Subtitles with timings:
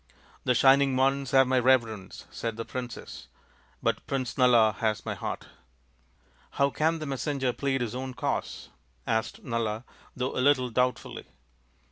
[0.45, 3.27] "The Shining Ones have my reverence," said the princess,"
[3.83, 5.45] but Prince Nala has my heart.""
[6.57, 8.69] How can the messenger plead his own cause?"
[9.05, 9.83] asked Nala,
[10.15, 11.27] though a little doubtfully.